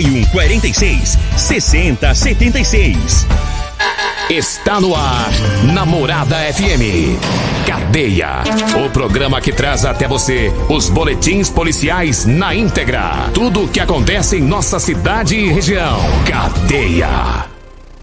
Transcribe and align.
81 0.00 0.24
46 0.26 1.18
60 1.36 2.14
76. 2.14 3.26
Está 4.30 4.80
no 4.80 4.94
ar, 4.94 5.30
Namorada 5.74 6.36
FM. 6.52 7.18
Cadeia. 7.66 8.42
O 8.84 8.88
programa 8.90 9.40
que 9.40 9.52
traz 9.52 9.84
até 9.84 10.06
você 10.06 10.52
os 10.68 10.88
boletins 10.88 11.50
policiais 11.50 12.24
na 12.24 12.54
íntegra. 12.54 13.30
Tudo 13.34 13.64
o 13.64 13.68
que 13.68 13.80
acontece 13.80 14.36
em 14.36 14.42
nossa 14.42 14.78
cidade 14.78 15.36
e 15.36 15.52
região. 15.52 15.98
Cadeia. 16.26 17.46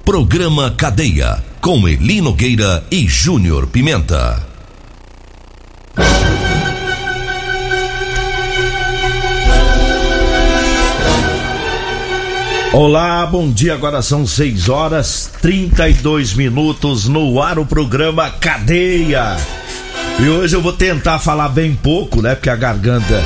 Programa 0.03 0.71
Cadeia, 0.71 1.43
com 1.61 1.87
Eli 1.87 2.21
Nogueira 2.21 2.85
e 2.91 3.07
Júnior 3.07 3.67
Pimenta. 3.67 4.45
Olá, 12.81 13.25
bom 13.25 13.49
dia. 13.49 13.73
Agora 13.73 14.03
são 14.03 14.27
6 14.27 14.69
horas 14.69 15.31
32 15.41 16.35
minutos 16.35 17.07
no 17.07 17.41
ar 17.41 17.57
o 17.57 17.65
programa 17.65 18.29
Cadeia. 18.29 19.35
E 20.19 20.29
hoje 20.29 20.55
eu 20.55 20.61
vou 20.61 20.71
tentar 20.73 21.17
falar 21.17 21.49
bem 21.49 21.73
pouco, 21.73 22.21
né? 22.21 22.35
Porque 22.35 22.51
a 22.51 22.55
garganta 22.55 23.19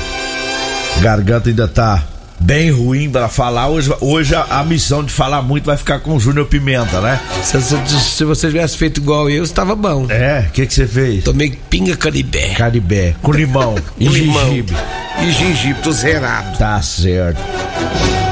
garganta 1.02 1.50
ainda 1.50 1.68
tá 1.68 2.02
bem 2.40 2.72
ruim 2.72 3.10
para 3.10 3.28
falar. 3.28 3.68
Hoje, 3.68 3.94
hoje 4.00 4.34
a, 4.34 4.44
a 4.60 4.64
missão 4.64 5.04
de 5.04 5.12
falar 5.12 5.42
muito 5.42 5.66
vai 5.66 5.76
ficar 5.76 6.00
com 6.00 6.16
o 6.16 6.20
Júnior 6.20 6.46
Pimenta, 6.46 7.02
né? 7.02 7.20
Se, 7.44 7.62
se- 7.62 8.00
se 8.00 8.24
você 8.24 8.48
tivesse 8.48 8.78
feito 8.78 9.02
igual 9.02 9.30
eu, 9.30 9.44
estava 9.44 9.76
bom. 9.76 10.06
É, 10.10 10.46
o 10.48 10.52
que 10.54 10.66
que 10.66 10.74
você 10.74 10.88
fez? 10.88 11.26
Tomei 11.26 11.52
pinga 11.70 11.98
caribé. 11.98 12.54
Caribé, 12.56 13.16
com 13.22 13.34
limão 13.36 13.76
e 14.00 14.06
Com 14.06 14.14
limão. 14.14 14.46
gengibre. 14.48 14.78
E 15.22 15.32
gengibre, 15.34 15.82
tô 15.84 15.92
zerado. 15.92 16.58
Tá 16.58 16.82
certo. 16.82 17.42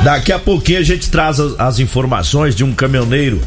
Daqui 0.04 0.32
a 0.32 0.40
pouquinho 0.40 0.80
a 0.80 0.84
gente 0.84 1.10
traz 1.10 1.40
as, 1.40 1.60
as 1.60 1.80
informações 1.80 2.56
de 2.56 2.64
um 2.64 2.74
caminhoneiro 2.74 3.42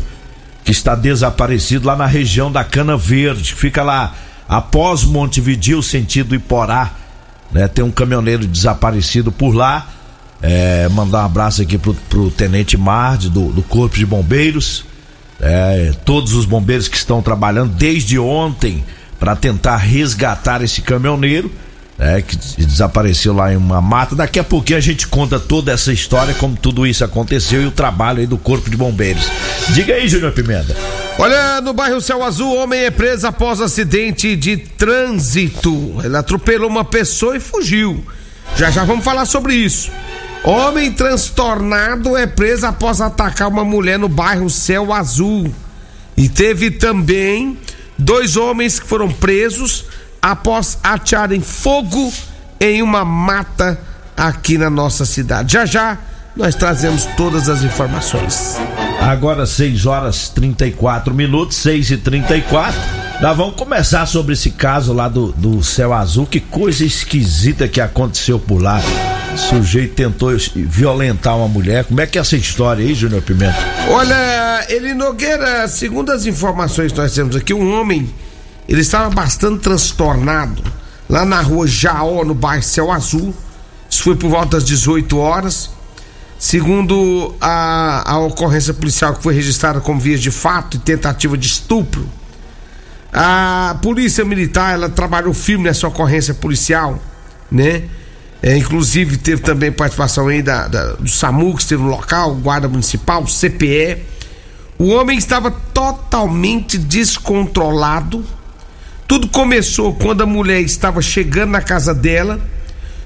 que 0.65 0.71
está 0.71 0.95
desaparecido 0.95 1.87
lá 1.87 1.97
na 1.97 2.07
região 2.07 2.53
da 2.53 2.63
Cana 2.63 2.97
Verde. 2.97 3.55
Fica 3.55 3.83
lá 3.83 4.15
após 4.49 5.03
Montevidil, 5.03 5.83
sentido 5.83 6.35
Iporá. 6.35 6.93
Né? 7.51 7.67
Tem 7.69 7.85
um 7.85 7.91
caminhoneiro 7.91 8.47
desaparecido 8.47 9.33
por 9.33 9.55
lá. 9.55 9.89
É, 10.43 10.89
mandar 10.89 11.23
um 11.23 11.27
abraço 11.27 11.63
aqui 11.63 11.79
pro, 11.79 11.95
pro 11.95 12.31
Tenente 12.31 12.77
Marde, 12.77 13.31
do, 13.31 13.51
do 13.53 13.63
Corpo 13.63 13.97
de 13.97 14.05
Bombeiros. 14.05 14.85
É, 15.41 15.93
todos 16.05 16.35
os 16.35 16.45
bombeiros 16.45 16.87
que 16.87 16.97
estão 16.97 17.23
trabalhando 17.23 17.73
desde 17.73 18.19
ontem 18.19 18.85
para 19.19 19.35
tentar 19.35 19.77
resgatar 19.79 20.63
esse 20.63 20.83
caminhoneiro. 20.83 21.51
É, 21.99 22.21
que 22.23 22.35
des- 22.37 22.57
desapareceu 22.57 23.33
lá 23.35 23.53
em 23.53 23.57
uma 23.57 23.81
mata. 23.81 24.17
Daqui 24.17 24.39
a 24.41 24.45
pouquinho 24.45 24.79
a 24.79 24.81
gente 24.83 25.07
conta 25.07 25.39
toda 25.39 25.71
essa 25.71 25.93
história, 25.93 26.35
como 26.35 26.57
tudo 26.57 26.87
isso 26.87 27.05
aconteceu 27.05 27.63
e 27.63 27.67
o 27.67 27.71
trabalho 27.71 28.21
aí 28.21 28.27
do 28.27 28.39
Corpo 28.39 28.69
de 28.71 28.77
Bombeiros. 28.77 29.25
Diga 29.69 29.95
aí, 29.95 30.09
Júnior 30.09 30.33
Pimenta. 30.33 30.75
Olha, 31.19 31.61
no 31.61 31.73
bairro 31.73 32.01
Céu 32.01 32.25
Azul, 32.25 32.57
homem 32.57 32.81
é 32.81 32.91
preso 32.91 33.27
após 33.27 33.61
acidente 33.61 34.35
de 34.35 34.57
trânsito. 34.57 36.01
Ele 36.03 36.17
atropelou 36.17 36.69
uma 36.69 36.85
pessoa 36.85 37.37
e 37.37 37.41
fugiu. 37.41 38.05
Já 38.57 38.71
já 38.71 38.85
vamos 38.85 39.05
falar 39.05 39.25
sobre 39.27 39.55
isso. 39.55 39.91
Homem 40.43 40.91
transtornado 40.91 42.17
é 42.17 42.27
preso 42.27 42.67
após 42.67 43.01
atacar 43.01 43.49
uma 43.49 43.65
mulher 43.65 43.99
no 43.99 44.09
bairro 44.09 44.51
Céu 44.51 44.93
Azul. 44.93 45.55
E 46.17 46.29
teve 46.29 46.71
também 46.71 47.57
dois 47.99 48.37
homens 48.37 48.81
que 48.81 48.87
foram 48.87 49.09
presos 49.13 49.85
após 50.23 50.79
atearem 50.83 51.41
fogo 51.41 52.13
em 52.61 52.81
uma 52.81 53.05
mata 53.05 53.79
aqui 54.17 54.57
na 54.57 54.71
nossa 54.71 55.05
cidade. 55.05 55.53
Já 55.53 55.67
já 55.67 55.99
nós 56.35 56.55
trazemos 56.55 57.07
todas 57.17 57.49
as 57.49 57.63
informações. 57.63 58.57
Agora 59.01 59.45
6 59.45 59.85
horas 59.85 60.29
34 60.31 61.13
minutos, 61.15 61.57
6 61.59 61.91
e 61.91 61.97
34 61.99 62.81
Nós 63.21 63.37
vamos 63.37 63.57
começar 63.57 64.07
sobre 64.07 64.33
esse 64.33 64.51
caso 64.51 64.93
lá 64.93 65.09
do, 65.09 65.33
do 65.33 65.63
Céu 65.63 65.93
Azul. 65.93 66.25
Que 66.25 66.41
coisa 66.41 66.85
esquisita 66.85 67.69
que 67.69 67.81
aconteceu 67.81 68.39
por 68.39 68.63
lá. 68.63 68.81
O 69.35 69.37
sujeito 69.37 69.95
tentou 69.95 70.31
violentar 70.55 71.37
uma 71.37 71.49
mulher. 71.49 71.85
Como 71.85 72.01
é 72.01 72.07
que 72.07 72.17
é 72.17 72.21
essa 72.21 72.37
história 72.37 72.85
aí, 72.85 72.95
Júnior 72.95 73.23
Pimenta? 73.23 73.59
Olha, 73.91 74.65
ele 74.69 74.95
Nogueira, 74.95 75.69
segundo 75.69 76.13
as 76.13 76.25
informações 76.25 76.93
que 76.93 76.99
nós 76.99 77.13
temos 77.13 77.37
aqui, 77.37 77.53
um 77.53 77.79
homem, 77.79 78.09
ele 78.73 78.81
estava 78.81 79.11
bastante 79.11 79.61
transtornado 79.61 80.63
lá 81.09 81.25
na 81.25 81.41
rua 81.41 81.67
Jaó, 81.67 82.25
no 82.25 82.35
bairro 82.35 82.63
Céu 82.63 82.91
Azul. 82.91 83.35
Isso 83.89 84.03
foi 84.03 84.17
por 84.17 84.31
volta 84.31 84.57
das 84.57 84.65
18 84.65 85.19
horas. 85.19 85.71
Segundo 86.39 87.35
a, 87.41 88.11
a 88.13 88.19
ocorrência 88.19 88.75
policial 88.75 89.15
que 89.15 89.23
foi 89.23 89.35
registrada 89.35 89.81
como 89.81 90.01
vias 90.01 90.21
de 90.21 90.31
fato 90.31 90.77
e 90.77 90.81
tentativa 90.81 91.37
de 91.39 91.47
estupro, 91.47 92.05
a 93.13 93.77
polícia 93.83 94.25
militar 94.25 94.73
ela 94.75 94.89
trabalhou 94.89 95.35
firme 95.35 95.65
nessa 95.65 95.87
ocorrência 95.87 96.35
policial, 96.35 96.99
né? 97.51 97.85
É, 98.43 98.57
inclusive 98.57 99.19
teve 99.19 99.41
também 99.43 99.71
participação 99.71 100.27
aí 100.27 100.43
da, 100.43 100.67
da- 100.67 100.95
do 100.95 101.09
SAMU 101.09 101.55
que 101.55 101.63
esteve 101.63 101.81
no 101.83 101.91
local, 101.91 102.35
guarda 102.35 102.67
municipal, 102.69 103.25
CPE. 103.25 103.99
O 104.79 104.89
homem 104.89 105.17
estava 105.17 105.49
totalmente 105.73 106.77
descontrolado. 106.77 108.25
Tudo 109.13 109.29
começou 109.29 109.93
quando 109.93 110.23
a 110.23 110.27
mulher 110.27 110.63
estava 110.63 111.03
chegando 111.03 111.51
na 111.51 111.61
casa 111.61 111.93
dela. 111.93 112.41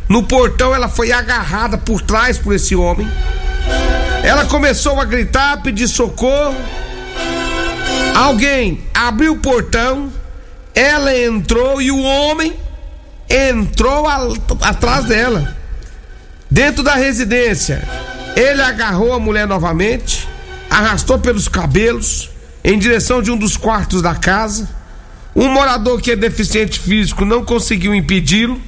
No 0.08 0.22
portão 0.22 0.72
ela 0.72 0.88
foi 0.88 1.10
agarrada 1.10 1.76
por 1.76 2.00
trás 2.00 2.38
por 2.38 2.54
esse 2.54 2.76
homem. 2.76 3.08
Ela 4.22 4.44
começou 4.44 5.00
a 5.00 5.04
gritar, 5.04 5.60
pedir 5.64 5.88
socorro. 5.88 6.54
Alguém 8.14 8.84
abriu 8.94 9.32
o 9.32 9.38
portão, 9.38 10.08
ela 10.72 11.12
entrou 11.18 11.82
e 11.82 11.90
o 11.90 12.00
homem 12.00 12.54
entrou 13.28 14.06
a- 14.06 14.28
atrás 14.60 15.06
dela. 15.06 15.56
Dentro 16.48 16.84
da 16.84 16.94
residência, 16.94 17.82
ele 18.36 18.62
agarrou 18.62 19.12
a 19.12 19.18
mulher 19.18 19.48
novamente, 19.48 20.28
arrastou 20.70 21.18
pelos 21.18 21.48
cabelos 21.48 22.30
em 22.62 22.78
direção 22.78 23.20
de 23.20 23.32
um 23.32 23.36
dos 23.36 23.56
quartos 23.56 24.00
da 24.00 24.14
casa. 24.14 24.75
Um 25.36 25.50
morador 25.50 26.00
que 26.00 26.12
é 26.12 26.16
deficiente 26.16 26.80
físico 26.80 27.22
não 27.26 27.44
conseguiu 27.44 27.94
impedi-lo. 27.94 28.58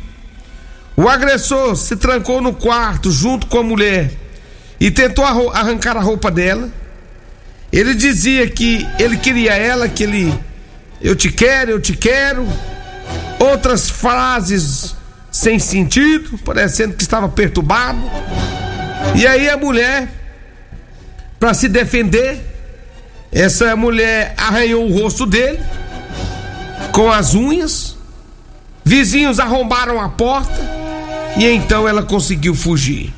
O 0.94 1.08
agressor 1.08 1.74
se 1.76 1.96
trancou 1.96 2.42
no 2.42 2.52
quarto 2.52 3.10
junto 3.10 3.46
com 3.46 3.60
a 3.60 3.62
mulher 3.62 4.12
e 4.78 4.90
tentou 4.90 5.24
arrancar 5.24 5.96
a 5.96 6.00
roupa 6.00 6.30
dela. 6.30 6.70
Ele 7.72 7.94
dizia 7.94 8.46
que 8.50 8.86
ele 8.98 9.16
queria 9.16 9.54
ela, 9.54 9.88
que 9.88 10.02
ele. 10.02 10.38
Eu 11.00 11.16
te 11.16 11.32
quero, 11.32 11.70
eu 11.70 11.80
te 11.80 11.96
quero. 11.96 12.46
Outras 13.38 13.88
frases 13.88 14.94
sem 15.32 15.58
sentido, 15.58 16.36
parecendo 16.44 16.94
que 16.94 17.02
estava 17.02 17.30
perturbado. 17.30 17.98
E 19.14 19.26
aí 19.26 19.48
a 19.48 19.56
mulher, 19.56 20.06
para 21.40 21.54
se 21.54 21.66
defender, 21.66 22.44
Essa 23.30 23.76
mulher 23.76 24.34
arranhou 24.38 24.86
o 24.86 25.02
rosto 25.02 25.26
dele 25.26 25.60
com 26.92 27.10
as 27.10 27.34
unhas. 27.34 27.96
Vizinhos 28.84 29.38
arrombaram 29.38 30.00
a 30.00 30.08
porta 30.08 30.58
e 31.36 31.46
então 31.46 31.86
ela 31.86 32.02
conseguiu 32.02 32.54
fugir. 32.54 33.12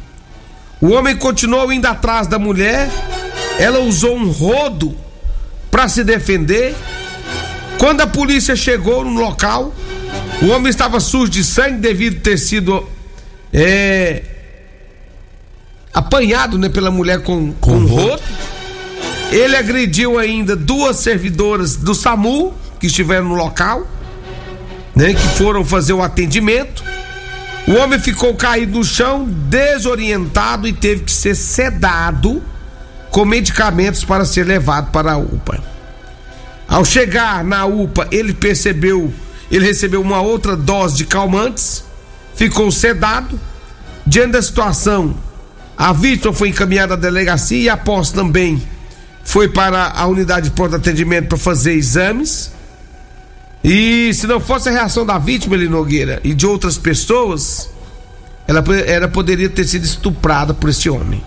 O 0.81 0.91
homem 0.91 1.17
continuou 1.17 1.73
indo 1.73 1.87
atrás 1.87 2.27
da 2.27 2.39
mulher. 2.39 2.91
Ela 3.59 3.81
usou 3.81 4.17
um 4.17 4.31
rodo 4.31 4.97
para 5.71 5.89
se 5.89 6.03
defender. 6.03 6.75
Quando 7.79 8.01
a 8.01 8.07
polícia 8.07 8.57
chegou 8.57 9.05
no 9.05 9.21
local, 9.21 9.73
o 10.43 10.49
homem 10.49 10.71
estava 10.71 11.01
sujo 11.01 11.31
de 11.31 11.45
sangue 11.45 11.79
devido 11.79 12.21
ter 12.21 12.39
sido 12.39 12.87
é, 13.53 14.23
apanhado 15.93 16.59
né, 16.59 16.69
pela 16.69 16.91
mulher 16.91 17.23
com, 17.23 17.53
com, 17.55 17.73
um 17.73 17.87
rodo. 17.87 18.23
Ele 19.31 19.56
agrediu 19.56 20.19
ainda 20.19 20.56
duas 20.56 20.97
servidoras 20.97 21.77
do 21.77 21.95
SAMU 21.95 22.55
que 22.81 22.87
estiveram 22.87 23.29
no 23.29 23.35
local, 23.35 23.87
né, 24.97 25.15
que 25.15 25.29
foram 25.37 25.65
fazer 25.65 25.93
o 25.93 26.03
atendimento. 26.03 26.82
O 27.69 27.75
homem 27.75 28.00
ficou 28.00 28.35
caído 28.35 28.79
no 28.79 28.85
chão, 28.85 29.25
desorientado 29.25 30.67
e 30.67 30.73
teve 30.73 31.05
que 31.05 31.12
ser 31.12 31.37
sedado 31.37 32.43
com 33.11 33.25
medicamentos 33.25 34.03
para 34.03 34.25
ser 34.25 34.44
levado 34.44 34.91
para 34.91 35.12
a 35.12 35.19
UPA. 35.19 35.62
Ao 36.67 36.85
chegar 36.85 37.44
na 37.44 37.67
UPA, 37.67 38.09
ele 38.11 38.32
percebeu, 38.32 39.12
ele 39.50 39.67
recebeu 39.67 40.00
uma 40.00 40.21
outra 40.21 40.56
dose 40.56 40.97
de 40.97 41.05
calmantes, 41.05 41.85
ficou 42.35 42.71
sedado. 42.71 43.38
Diante 44.06 44.32
da 44.32 44.43
situação, 44.43 45.15
a 45.77 45.93
vítima 45.93 46.32
foi 46.32 46.49
encaminhada 46.49 46.94
à 46.94 46.97
delegacia 46.97 47.59
e 47.59 47.69
após 47.69 48.11
também 48.11 48.62
foi 49.23 49.49
para 49.49 49.93
a 49.94 50.06
unidade 50.06 50.49
de 50.49 50.55
pronto 50.55 50.77
atendimento 50.77 51.29
para 51.29 51.38
fazer 51.38 51.75
exames. 51.75 52.53
E 53.62 54.12
se 54.15 54.27
não 54.27 54.41
fosse 54.41 54.69
a 54.69 54.73
reação 54.73 55.05
da 55.05 55.19
vítima, 55.19 55.55
Eli 55.55 55.69
Nogueira, 55.69 56.21
e 56.25 56.33
de 56.33 56.47
outras 56.47 56.79
pessoas, 56.79 57.71
ela, 58.47 58.65
ela 58.87 59.09
poderia 59.09 59.49
ter 59.49 59.65
sido 59.65 59.85
estuprada 59.85 60.55
por 60.55 60.71
esse 60.71 60.89
homem. 60.89 61.23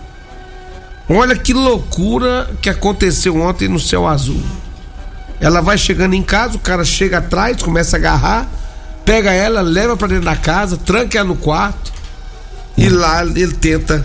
Olha 1.08 1.36
que 1.36 1.52
loucura 1.52 2.50
que 2.60 2.68
aconteceu 2.68 3.36
ontem 3.36 3.68
no 3.68 3.78
céu 3.78 4.06
azul. 4.06 4.42
Ela 5.40 5.60
vai 5.60 5.76
chegando 5.78 6.14
em 6.14 6.22
casa, 6.22 6.56
o 6.56 6.60
cara 6.60 6.84
chega 6.84 7.18
atrás, 7.18 7.62
começa 7.62 7.96
a 7.96 7.98
agarrar, 7.98 8.48
pega 9.04 9.32
ela, 9.32 9.60
leva 9.60 9.96
para 9.96 10.08
dentro 10.08 10.24
da 10.24 10.36
casa, 10.36 10.76
tranca 10.76 11.18
ela 11.18 11.28
no 11.28 11.36
quarto 11.36 11.92
e 12.76 12.88
lá 12.88 13.22
ele 13.22 13.52
tenta 13.52 14.04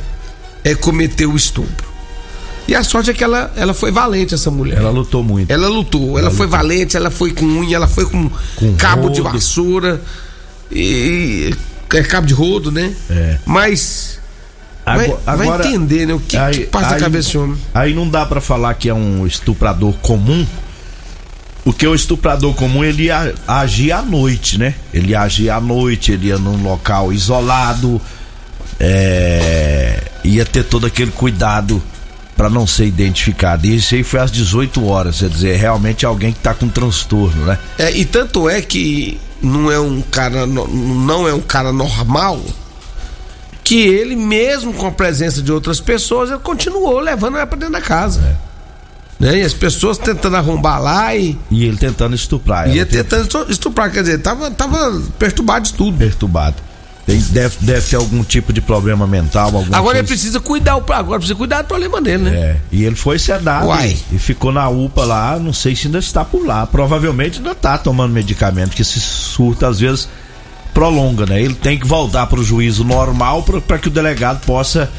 é, 0.64 0.76
cometer 0.76 1.26
o 1.26 1.36
estupro. 1.36 1.89
E 2.70 2.76
a 2.76 2.84
sorte 2.84 3.10
é 3.10 3.14
que 3.16 3.24
ela, 3.24 3.52
ela 3.56 3.74
foi 3.74 3.92
valente, 3.92 4.36
essa 4.36 4.52
mulher. 4.52 4.78
Ela 4.78 4.92
lutou 4.92 5.24
muito. 5.24 5.50
Ela 5.50 5.68
lutou, 5.68 6.12
ela, 6.20 6.28
Ela 6.28 6.30
foi 6.30 6.46
lutou. 6.46 6.60
valente, 6.60 6.96
ela 6.96 7.10
foi 7.10 7.32
com 7.32 7.44
unha, 7.44 7.76
ela 7.76 7.88
foi 7.88 8.06
com, 8.06 8.30
Com 8.56 8.76
cabo 8.76 9.10
de 9.10 9.22
rodo. 9.22 9.34
vassoura 9.34 10.00
e, 10.72 11.52
é 11.92 12.04
cabo 12.04 12.28
de 12.28 12.34
rodo, 12.36 12.72
né? 12.72 12.94
É. 13.10 13.38
Mas 13.44 14.20
vai, 14.86 15.16
Agora- 15.26 15.64
vai 15.64 15.68
entender, 15.68 16.06
né? 16.06 16.14
O 16.14 16.20
que, 16.20 16.38
que 16.52 16.60
passa 16.68 16.92
na 16.92 17.00
cabeça 17.00 17.26
desse 17.28 17.38
homem. 17.40 17.58
Aí 17.74 17.92
não 17.96 18.08
dá 18.08 18.24
pra 18.24 18.40
falar 18.40 18.76
que 18.76 18.88
é 18.88 18.94
um 18.94 19.26
estuprador 19.26 19.94
comum. 20.04 20.46
Porque 21.64 21.88
o 21.88 21.96
estuprador 21.96 22.54
comum 22.54 22.84
ele 22.84 23.06
ia 23.06 23.34
agir 23.48 23.92
à 23.92 24.04
noite, 24.04 24.60
né? 24.60 24.76
Ele 24.94 25.10
ia 25.14 25.22
agir 25.22 25.50
à 25.50 25.60
noite, 25.60 26.12
ele 26.12 26.28
ia 26.28 26.38
num 26.38 26.62
local 26.62 27.12
isolado, 27.12 28.00
é, 28.80 30.02
ia 30.24 30.46
ter 30.46 30.64
todo 30.64 30.86
aquele 30.86 31.12
cuidado 31.12 31.82
pra 32.40 32.50
não 32.50 32.66
ser 32.66 32.86
identificado. 32.86 33.68
E 33.68 33.76
isso 33.76 33.94
aí 33.96 34.02
foi 34.02 34.22
às 34.22 34.32
18 34.32 34.88
horas, 34.88 35.20
quer 35.20 35.28
dizer, 35.28 35.58
realmente 35.58 36.06
alguém 36.06 36.32
que 36.32 36.40
tá 36.40 36.54
com 36.54 36.70
transtorno, 36.70 37.46
né? 37.46 37.60
É, 37.78 37.92
e 37.92 38.06
tanto 38.06 38.48
é 38.50 38.62
que 38.62 39.20
não 39.42 39.70
é 39.70 39.78
um 39.78 40.02
cara 40.02 40.46
não 40.48 41.28
é 41.28 41.34
um 41.34 41.42
cara 41.42 41.74
normal 41.74 42.42
que 43.62 43.76
ele 43.82 44.16
mesmo 44.16 44.74
com 44.74 44.88
a 44.88 44.92
presença 44.92 45.42
de 45.42 45.52
outras 45.52 45.82
pessoas 45.82 46.30
ele 46.30 46.40
continuou 46.40 47.00
levando 47.02 47.36
ela 47.36 47.46
pra 47.46 47.58
dentro 47.60 47.74
da 47.74 47.82
casa. 47.82 48.38
Né? 49.20 49.40
E 49.40 49.42
as 49.42 49.54
pessoas 49.54 49.98
tentando 49.98 50.38
arrombar 50.38 50.82
lá 50.82 51.14
e 51.14 51.38
E 51.52 51.66
ele 51.66 51.76
tentando 51.76 52.16
estuprar. 52.16 52.70
ia 52.70 52.84
ela, 52.84 52.90
tentando 52.90 53.24
estu- 53.24 53.46
estuprar, 53.52 53.92
quer 53.92 54.02
dizer, 54.02 54.20
tava, 54.20 54.50
tava 54.50 55.02
perturbado 55.20 55.66
de 55.66 55.74
tudo. 55.74 55.98
perturbado. 55.98 56.56
Tem- 57.10 57.20
deve, 57.32 57.56
deve 57.62 57.82
ter 57.88 57.96
algum 57.96 58.24
tipo 58.24 58.54
de 58.54 58.62
problema 58.62 59.08
mental, 59.08 59.48
Agora 59.50 59.68
ele 59.78 59.82
coisa. 59.82 60.04
precisa 60.04 60.40
cuidar, 60.40 60.74
agora 60.74 61.20
precisa 61.20 61.36
cuidar 61.36 61.64
do 61.64 61.68
problema 61.68 62.00
dele, 62.02 62.24
né? 62.30 62.36
É, 62.38 62.58
e 62.72 62.84
ele 62.84 62.96
foi 62.96 63.18
sedado 63.18 63.68
Uai. 63.68 63.98
e 64.12 64.20
ficou 64.20 64.52
na 64.52 64.70
UPA 64.70 65.06
lá, 65.06 65.40
não 65.40 65.52
sei 65.52 65.76
se 65.76 65.88
ainda 65.88 66.00
está 66.00 66.24
por 66.24 66.46
lá. 66.46 66.68
Provavelmente 66.68 67.38
ainda 67.40 67.52
está 67.52 67.78
tomando 67.78 68.14
medicamento, 68.14 68.76
que 68.76 68.82
esse 68.84 69.00
surto 69.00 69.66
às 69.66 69.80
vezes 69.80 70.08
prolonga, 70.74 71.26
né? 71.26 71.42
Ele 71.42 71.56
tem 71.56 71.80
que 71.80 71.88
voltar 71.88 72.28
para 72.28 72.40
o 72.40 72.44
juízo 72.44 72.84
normal 72.84 73.44
para 73.44 73.80
que 73.80 73.88
o 73.88 73.92
delegado 73.92 74.42
possa 74.46 74.90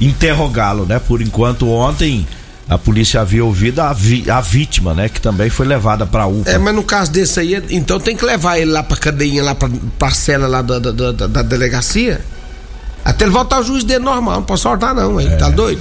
interrogá-lo, 0.00 0.86
né? 0.86 0.98
Por 0.98 1.20
enquanto, 1.20 1.68
ontem 1.68 2.26
a 2.68 2.76
polícia 2.76 3.20
havia 3.20 3.44
ouvido 3.44 3.80
a, 3.80 3.92
vi- 3.92 4.28
a 4.30 4.40
vítima, 4.40 4.92
né? 4.92 5.08
Que 5.08 5.20
também 5.20 5.48
foi 5.48 5.66
levada 5.66 6.04
para 6.04 6.24
a 6.24 6.26
UPA. 6.26 6.50
É, 6.50 6.58
mas 6.58 6.74
no 6.74 6.82
caso 6.82 7.12
desse 7.12 7.38
aí, 7.40 7.62
então 7.70 8.00
tem 8.00 8.16
que 8.16 8.24
levar 8.24 8.58
ele 8.58 8.70
lá 8.72 8.82
pra 8.82 8.96
cadeinha, 8.96 9.42
lá 9.42 9.54
pra, 9.54 9.68
pra 9.98 10.10
cela 10.10 10.46
lá 10.48 10.62
da, 10.62 10.78
da, 10.78 10.90
da- 11.12 11.26
da 11.28 11.42
delegacia. 11.42 12.20
Até 13.04 13.24
ele 13.24 13.32
voltar 13.32 13.56
ao 13.56 13.62
juiz 13.64 13.84
dele 13.84 14.04
normal, 14.04 14.36
não 14.36 14.42
pode 14.42 14.60
soltar 14.60 14.92
não, 14.94 15.18
aí, 15.18 15.28
É. 15.28 15.36
tá 15.36 15.48
doido? 15.48 15.80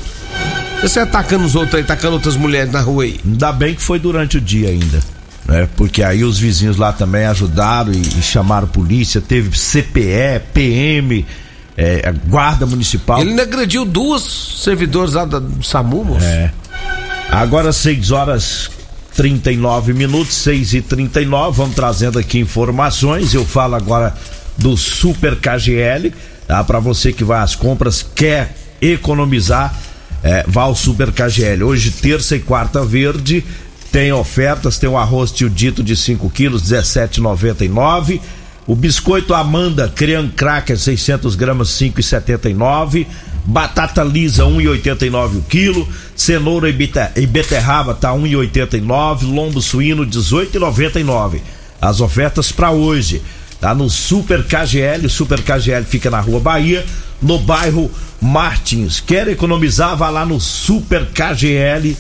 Você 0.82 1.00
atacando 1.00 1.44
os 1.46 1.56
outros 1.56 1.74
aí, 1.76 1.82
atacando 1.82 2.14
outras 2.14 2.36
mulheres 2.36 2.72
na 2.72 2.82
rua 2.82 3.04
aí. 3.06 3.20
Ainda 3.26 3.52
bem 3.52 3.74
que 3.74 3.82
foi 3.82 3.98
durante 3.98 4.38
o 4.38 4.42
dia 4.42 4.70
ainda. 4.70 5.00
Né? 5.48 5.68
Porque 5.76 6.04
aí 6.04 6.24
os 6.24 6.38
vizinhos 6.38 6.78
lá 6.78 6.92
também 6.94 7.26
ajudaram 7.26 7.92
e, 7.94 7.98
e 8.02 8.22
chamaram 8.22 8.68
polícia, 8.68 9.20
teve 9.22 9.58
CPE, 9.58 10.40
PM, 10.54 11.26
é, 11.76 12.14
guarda 12.28 12.66
municipal. 12.68 13.20
Ele 13.22 13.32
ainda 13.32 13.42
agrediu 13.44 13.86
duas 13.86 14.22
servidoras 14.64 15.14
lá 15.14 15.26
da- 15.26 15.40
do 15.40 15.64
SAMU, 15.66 16.04
moço. 16.06 16.24
É. 16.26 16.52
Agora 17.36 17.74
6 17.74 18.12
horas 18.12 18.72
39 19.14 19.92
minutos, 19.92 20.36
6 20.36 20.74
e 20.76 20.82
39 20.82 21.58
vamos 21.58 21.76
trazendo 21.76 22.18
aqui 22.18 22.40
informações. 22.40 23.34
Eu 23.34 23.44
falo 23.44 23.76
agora 23.76 24.16
do 24.58 24.78
Super 24.78 25.36
KGL, 25.36 26.14
tá? 26.48 26.64
Para 26.64 26.80
você 26.80 27.12
que 27.12 27.26
vai 27.26 27.42
às 27.42 27.54
compras, 27.54 28.02
quer 28.16 28.56
economizar, 28.82 29.76
é, 30.24 30.46
vá 30.48 30.62
ao 30.62 30.76
Super 30.76 31.12
KGL. 31.12 31.62
Hoje, 31.62 31.92
terça 31.92 32.38
e 32.38 32.40
quarta 32.40 32.86
verde, 32.86 33.44
tem 33.92 34.14
ofertas, 34.14 34.80
tem 34.80 34.90
o 34.90 34.98
arroz 34.98 35.30
tio 35.30 35.50
dito 35.50 35.84
de 35.84 35.98
5 35.98 36.30
quilos, 36.30 36.64
17,99. 36.64 38.22
O 38.66 38.78
biscoito 38.78 39.34
Amanda 39.34 39.92
Cream 39.94 40.30
Cracker 40.30 40.80
600 40.80 41.36
gramas 41.36 41.68
5,79. 41.68 43.06
Batata 43.46 44.04
lisa 44.04 44.44
1,89 44.44 45.38
o 45.38 45.42
quilo. 45.44 45.88
Cenoura 46.16 46.70
e, 46.70 46.74
bete- 46.74 47.28
beterraba 47.28 47.94
tá 47.94 48.10
1,89. 48.12 49.24
Lombo 49.24 49.62
suíno 49.62 50.06
18,99. 50.06 51.40
As 51.82 52.02
ofertas 52.02 52.52
para 52.52 52.72
hoje 52.72 53.22
tá 53.62 53.76
no 53.76 53.90
Super 53.90 54.44
KGL. 54.44 55.06
O 55.06 55.10
Super 55.10 55.42
KGL 55.42 55.86
fica 55.86 56.10
na 56.10 56.20
Rua 56.20 56.40
Bahia, 56.40 56.86
no 57.22 57.38
bairro 57.38 57.92
Martins. 58.22 59.00
Quer 59.00 59.28
economizar? 59.28 59.96
Vá 59.96 60.10
lá 60.10 60.26
no 60.26 60.40
Super 60.40 61.06
KGL 61.08 61.96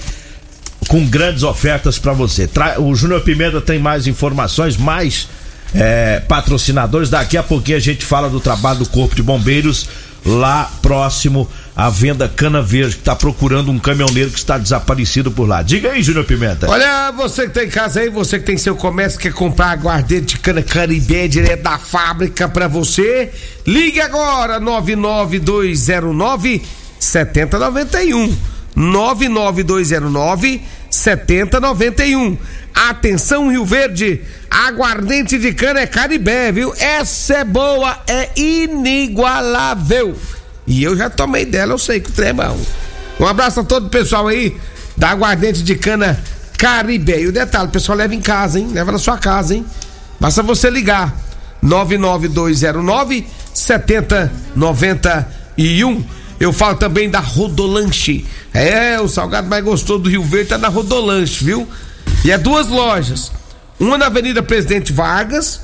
com 0.87 1.05
grandes 1.05 1.43
ofertas 1.43 1.97
para 1.99 2.13
você. 2.13 2.49
O 2.79 2.95
Júnior 2.95 3.21
Pimenta 3.21 3.59
tem 3.61 3.79
mais 3.79 4.07
informações, 4.07 4.77
mais 4.77 5.27
é, 5.73 6.19
patrocinadores. 6.27 7.09
Daqui 7.09 7.37
a 7.37 7.43
pouquinho 7.43 7.77
a 7.77 7.81
gente 7.81 8.05
fala 8.05 8.29
do 8.29 8.39
trabalho 8.39 8.79
do 8.79 8.89
Corpo 8.89 9.15
de 9.15 9.23
Bombeiros 9.23 9.87
lá 10.25 10.71
próximo 10.81 11.47
à 11.75 11.89
venda 11.89 12.27
Cana 12.27 12.61
Verde, 12.61 12.95
que 12.95 13.01
está 13.01 13.15
procurando 13.15 13.69
um 13.69 13.77
caminhoneiro 13.77 14.31
que 14.31 14.39
está 14.39 14.57
desaparecido 14.57 15.29
por 15.29 15.47
lá. 15.47 15.61
Diga 15.61 15.91
aí, 15.91 16.01
Júnior 16.01 16.25
Pimenta. 16.25 16.67
Olha, 16.69 17.11
você 17.11 17.47
que 17.47 17.53
tá 17.53 17.63
em 17.63 17.69
casa 17.69 17.99
aí, 17.99 18.09
você 18.09 18.39
que 18.39 18.45
tem 18.45 18.57
seu 18.57 18.75
comércio, 18.75 19.19
quer 19.19 19.33
comprar 19.33 19.69
aguardente 19.71 20.35
de 20.35 20.39
cana 20.39 20.63
caribé 20.63 21.27
direto 21.27 21.61
da 21.63 21.77
fábrica 21.77 22.49
pra 22.49 22.67
você, 22.67 23.31
ligue 23.67 24.01
agora, 24.01 24.59
99209 24.59 26.63
7091. 26.99 28.35
99209 28.75 30.61
7091. 31.05 32.37
Atenção, 32.73 33.51
Rio 33.51 33.63
Verde, 33.63 34.23
aguardente 34.49 35.37
de 35.37 35.53
cana 35.53 35.81
é 35.81 35.87
caribé, 35.87 36.51
viu? 36.51 36.73
Essa 36.79 37.35
é 37.35 37.43
boa, 37.43 37.99
é 38.07 38.31
inigualável. 38.35 40.17
E 40.65 40.83
eu 40.83 40.97
já 40.97 41.07
tomei 41.07 41.45
dela, 41.45 41.73
eu 41.73 41.77
sei 41.77 41.99
que 41.99 42.09
o 42.09 42.13
trem 42.13 42.29
é 42.29 42.33
bom. 42.33 42.59
Um 43.19 43.27
abraço 43.27 43.59
a 43.59 43.63
todo 43.63 43.85
o 43.85 43.89
pessoal 43.89 44.27
aí 44.27 44.57
da 44.97 45.11
aguardente 45.11 45.61
de 45.61 45.75
cana 45.75 46.19
Caribé. 46.57 47.21
E 47.21 47.27
o 47.27 47.31
detalhe, 47.31 47.67
o 47.67 47.71
pessoal 47.71 47.99
leva 47.99 48.15
em 48.15 48.21
casa, 48.21 48.59
hein? 48.59 48.69
Leva 48.73 48.91
na 48.91 48.97
sua 48.97 49.19
casa, 49.19 49.53
hein? 49.53 49.63
Basta 50.19 50.41
você 50.41 50.71
ligar 50.71 51.15
99209 51.61 53.27
7091. 53.53 56.03
Eu 56.39 56.51
falo 56.51 56.75
também 56.75 57.09
da 57.09 57.19
Rodolanche. 57.19 58.25
É, 58.53 58.99
o 58.99 59.07
salgado 59.07 59.47
mais 59.47 59.63
gostoso 59.63 59.99
do 59.99 60.09
Rio 60.09 60.23
Verde 60.23 60.49
tá 60.49 60.57
na 60.57 60.67
Rodolanche, 60.67 61.43
viu? 61.43 61.67
E 62.23 62.31
é 62.31 62.37
duas 62.37 62.67
lojas. 62.67 63.31
Uma 63.79 63.97
na 63.97 64.07
Avenida 64.07 64.41
Presidente 64.41 64.91
Vargas, 64.93 65.61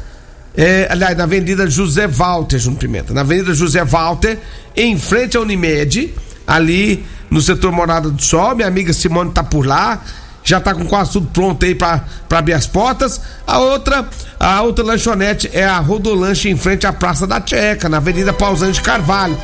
é, 0.55 0.87
aliás, 0.89 1.17
na 1.17 1.23
Avenida 1.23 1.69
José 1.69 2.07
Walter, 2.07 2.59
Júnior 2.59 2.79
Pimenta. 2.79 3.13
Na 3.13 3.21
Avenida 3.21 3.53
José 3.53 3.83
Walter, 3.83 4.39
em 4.75 4.97
frente 4.97 5.37
à 5.37 5.41
Unimed, 5.41 6.13
ali 6.45 7.05
no 7.29 7.41
setor 7.41 7.71
Morada 7.71 8.09
do 8.09 8.21
Sol. 8.21 8.55
Minha 8.55 8.67
amiga 8.67 8.93
Simone 8.93 9.31
tá 9.31 9.43
por 9.43 9.65
lá. 9.65 10.01
Já 10.43 10.59
tá 10.59 10.73
com 10.73 10.85
quase 10.85 11.11
tudo 11.11 11.27
pronto 11.27 11.63
aí 11.63 11.75
pra 11.75 12.03
abrir 12.29 12.53
as 12.53 12.65
portas. 12.65 13.21
A 13.45 13.59
outra, 13.59 14.07
a 14.39 14.61
outra 14.63 14.83
lanchonete 14.83 15.49
é 15.53 15.63
a 15.63 15.77
Rodolanche 15.77 16.49
em 16.49 16.57
frente 16.57 16.87
à 16.87 16.91
Praça 16.91 17.27
da 17.27 17.39
Tcheca, 17.39 17.87
na 17.87 17.97
Avenida 17.97 18.33
Pausante 18.33 18.81
Carvalho. 18.81 19.37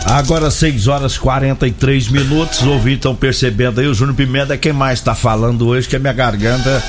Agora 0.05 0.49
6 0.49 0.87
horas 0.87 1.17
43 1.17 2.07
minutos. 2.09 2.61
Os 2.61 2.67
ouvintes 2.67 2.99
estão 2.99 3.15
percebendo 3.15 3.81
aí. 3.81 3.87
O 3.87 3.93
Júnior 3.93 4.15
Pimenta 4.15 4.53
é 4.53 4.57
quem 4.57 4.71
mais 4.71 4.99
está 4.99 5.13
falando 5.13 5.67
hoje, 5.67 5.89
que 5.89 5.95
a 5.95 5.99
minha 5.99 6.13
garganta 6.13 6.81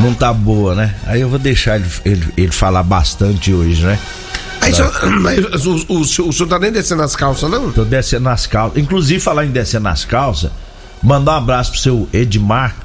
não 0.00 0.14
tá 0.14 0.32
boa, 0.32 0.74
né? 0.74 0.94
Aí 1.06 1.20
eu 1.20 1.28
vou 1.28 1.38
deixar 1.38 1.76
ele, 1.76 1.88
ele, 2.04 2.28
ele 2.36 2.52
falar 2.52 2.82
bastante 2.82 3.52
hoje, 3.52 3.84
né? 3.84 3.98
Aí, 4.60 4.72
o, 5.64 5.94
o, 5.94 5.98
o, 5.98 6.00
o 6.00 6.04
senhor 6.32 6.48
tá 6.48 6.58
nem 6.58 6.70
descendo 6.70 7.02
as 7.02 7.16
calças, 7.16 7.50
não? 7.50 7.72
Tô 7.72 7.84
descendo 7.84 8.24
nas 8.24 8.46
calças. 8.46 8.78
Inclusive, 8.78 9.20
falar 9.20 9.46
em 9.46 9.50
descer 9.50 9.80
nas 9.80 10.04
calças, 10.04 10.50
mandar 11.02 11.32
um 11.32 11.36
abraço 11.36 11.72
pro 11.72 11.80
seu 11.80 12.08
Edmar. 12.12 12.76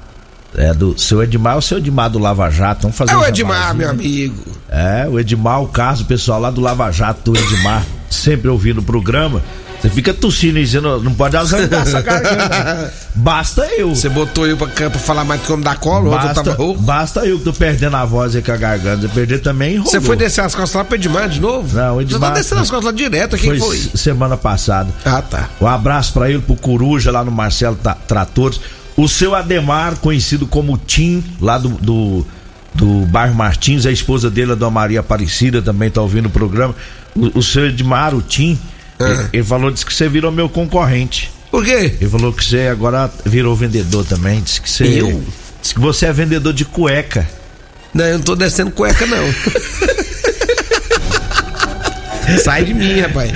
É, 0.58 0.74
do 0.74 0.98
seu 0.98 1.22
Edmar, 1.22 1.56
é 1.56 1.58
o 1.58 1.62
seu 1.62 1.80
Edmar 1.80 2.10
do 2.10 2.18
Lava 2.18 2.50
Jato. 2.50 2.84
Vamos 2.84 2.98
fazer 2.98 3.12
É 3.12 3.18
o 3.18 3.26
Edmar, 3.26 3.76
meu 3.76 3.90
amigo. 3.90 4.42
É, 4.70 5.06
o 5.06 5.20
Edmar, 5.20 5.62
o 5.62 5.68
caso, 5.68 6.06
pessoal 6.06 6.40
lá 6.40 6.50
do 6.50 6.62
Lava 6.62 6.90
Jato 6.92 7.32
do 7.32 7.38
Edmar, 7.38 7.86
sempre 8.10 8.48
ouvindo 8.48 8.80
o 8.80 8.84
programa. 8.84 9.44
Você 9.82 9.90
fica 9.90 10.14
tossindo 10.14 10.58
e 10.58 10.64
dizendo, 10.64 11.00
não 11.02 11.14
pode 11.14 11.36
arrancar 11.38 11.82
essa 11.82 12.02
garganta. 12.02 12.94
Basta 13.14 13.66
eu. 13.78 13.90
Você 13.96 14.10
botou 14.10 14.48
eu 14.48 14.58
pra, 14.58 14.68
pra 14.68 14.90
falar 14.92 15.24
mais 15.24 15.42
que 15.42 15.48
como 15.48 15.64
da 15.64 15.76
cola, 15.76 16.08
eu 16.08 16.12
Basta, 16.12 16.34
tava 16.44 16.54
rouco. 16.58 16.82
basta 16.82 17.26
eu 17.26 17.38
que 17.38 17.44
tô 17.46 17.54
perdendo 17.54 17.96
a 17.96 18.04
voz 18.04 18.36
aí 18.36 18.42
com 18.42 18.52
a 18.52 18.58
garganta. 18.58 19.08
Perder 19.10 19.40
também 19.40 19.80
Você 19.80 20.02
foi 20.02 20.16
descer 20.18 20.42
as 20.44 20.54
costas 20.56 20.76
lá 20.76 20.84
pro 20.84 20.96
Edmar 20.96 21.30
de 21.30 21.40
novo? 21.40 21.76
Não, 21.78 21.94
o 21.94 21.96
Você 21.98 22.16
Edmar- 22.16 22.32
tá 22.32 22.38
descendo 22.38 22.62
as 22.62 22.70
costas 22.70 22.86
lá 22.86 22.92
direto, 22.92 23.38
quem 23.38 23.58
foi, 23.58 23.60
foi? 23.60 23.98
semana 23.98 24.36
passada. 24.36 24.90
Ah, 25.06 25.22
tá. 25.22 25.50
Um 25.62 25.68
abraço 25.68 26.14
pra 26.14 26.30
ele, 26.30 26.40
pro 26.40 26.56
Coruja, 26.56 27.12
lá 27.12 27.24
no 27.24 27.32
Marcelo 27.32 27.78
Tratores. 28.08 28.60
O 28.98 29.08
seu 29.08 29.36
Ademar, 29.36 29.96
conhecido 29.98 30.46
como 30.48 30.78
Tim, 30.78 31.24
lá 31.40 31.58
do, 31.58 31.70
do, 31.70 32.26
do 32.74 33.06
bairro 33.06 33.36
Martins, 33.36 33.86
a 33.86 33.92
esposa 33.92 34.30
dele, 34.30 34.54
a 34.54 34.56
Dona 34.56 34.72
Maria 34.72 35.00
Aparecida, 35.02 35.62
também 35.62 35.90
tá 35.90 36.02
ouvindo 36.02 36.26
o 36.26 36.30
programa. 36.32 36.76
O, 37.16 37.40
o 37.40 37.44
seu 37.44 37.68
Edmar, 37.68 38.14
o 38.16 38.22
Tim, 38.22 38.58
ele, 39.00 39.30
ele 39.34 39.44
falou, 39.44 39.72
disse 39.72 39.86
que 39.86 39.94
você 39.94 40.08
virou 40.10 40.32
meu 40.32 40.48
concorrente. 40.50 41.32
Por 41.52 41.64
quê? 41.64 41.96
Ele 42.00 42.10
falou 42.10 42.34
que 42.34 42.44
você 42.44 42.68
agora 42.68 43.10
virou 43.26 43.56
vendedor 43.56 44.06
também. 44.06 44.42
Disse 44.42 44.60
que 44.62 44.70
você. 44.70 44.84
Eu? 45.02 45.24
Disse 45.62 45.74
que 45.74 45.80
você 45.80 46.06
é 46.08 46.14
vendedor 46.14 46.54
de 46.54 46.66
cueca. 46.66 47.28
Não, 47.94 48.04
eu 48.06 48.18
não 48.18 48.26
tô 48.26 48.36
descendo 48.36 48.72
cueca, 48.72 49.06
não. 49.06 49.26
Sai 52.44 52.66
de 52.66 52.74
mim, 52.74 53.00
rapaz. 53.00 53.32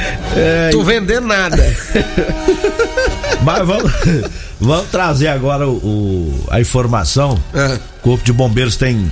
Tô 0.71 0.83
vendendo 0.83 1.27
nada. 1.27 1.57
Mas 3.43 3.65
vamos, 3.65 3.91
vamos 4.59 4.89
trazer 4.89 5.27
agora 5.27 5.67
o, 5.67 5.71
o- 5.77 6.45
a 6.49 6.59
informação. 6.59 7.39
É. 7.53 7.75
O 7.75 8.01
Corpo 8.01 8.23
de 8.25 8.33
Bombeiros 8.33 8.75
tem 8.75 9.09